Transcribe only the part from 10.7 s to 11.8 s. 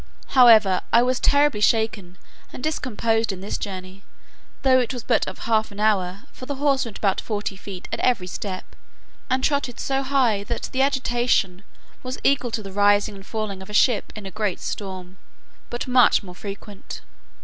the agitation